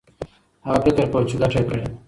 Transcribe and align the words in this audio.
هغه 0.65 0.79
فکر 0.85 1.05
کاوه 1.11 1.27
چي 1.29 1.35
ګټه 1.41 1.57
یې 1.59 1.65
کړې 1.69 1.81
ده. 1.83 1.89